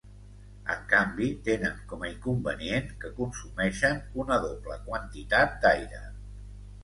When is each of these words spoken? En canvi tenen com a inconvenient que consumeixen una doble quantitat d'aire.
En 0.75 0.79
canvi 0.91 1.27
tenen 1.49 1.75
com 1.91 2.05
a 2.05 2.09
inconvenient 2.13 2.89
que 3.03 3.11
consumeixen 3.19 4.01
una 4.23 4.39
doble 4.47 4.79
quantitat 4.87 5.55
d'aire. 5.67 6.01